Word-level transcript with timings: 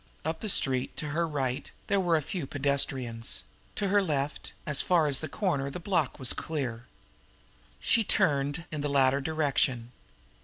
Up 0.25 0.39
the 0.39 0.49
street, 0.49 0.97
to 0.97 1.09
her 1.09 1.27
right, 1.27 1.69
there 1.85 1.99
were 1.99 2.15
a 2.15 2.23
few 2.23 2.47
pedestrians; 2.47 3.43
to 3.75 3.89
her 3.89 4.01
left, 4.01 4.51
as 4.65 4.81
far 4.81 5.05
as 5.05 5.19
the 5.19 5.29
corner, 5.29 5.69
the 5.69 5.79
block 5.79 6.17
was 6.17 6.33
clear. 6.33 6.87
She 7.79 8.03
turned 8.03 8.65
in 8.71 8.81
the 8.81 8.89
latter 8.89 9.21
direction. 9.21 9.91